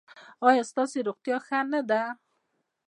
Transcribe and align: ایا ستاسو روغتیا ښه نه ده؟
ایا 0.47 0.63
ستاسو 0.71 0.97
روغتیا 1.07 1.37
ښه 1.45 1.59
نه 1.73 1.81
ده؟ 1.89 2.01